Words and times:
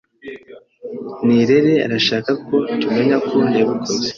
Nirere 1.25 1.73
arashaka 1.85 2.31
ko 2.45 2.55
tumenya 2.81 3.17
ko 3.29 3.37
yabikoze. 3.57 4.07